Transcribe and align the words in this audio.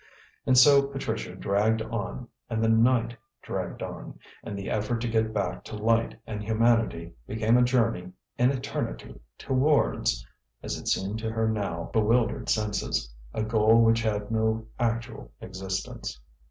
And 0.47 0.57
so 0.57 0.87
Patricia 0.87 1.35
dragged 1.35 1.79
on 1.83 2.27
and 2.49 2.63
the 2.63 2.67
night 2.69 3.15
dragged 3.43 3.83
on, 3.83 4.17
and 4.43 4.57
the 4.57 4.67
effort 4.67 4.99
to 5.01 5.07
get 5.07 5.31
back 5.31 5.63
to 5.65 5.75
light 5.75 6.19
and 6.25 6.41
humanity 6.41 7.13
became 7.27 7.55
a 7.55 7.61
journey 7.61 8.11
in 8.35 8.49
eternity 8.49 9.21
towards 9.37 10.25
as 10.63 10.75
it 10.75 10.87
seemed 10.87 11.19
to 11.19 11.29
her 11.29 11.47
now 11.47 11.91
bewildered 11.93 12.49
senses 12.49 13.13
a 13.31 13.43
goal 13.43 13.83
which 13.83 14.01
had 14.01 14.31
no 14.31 14.65
actual 14.79 15.31
existence. 15.39 16.19